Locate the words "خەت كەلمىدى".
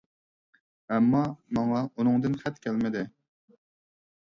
2.43-3.09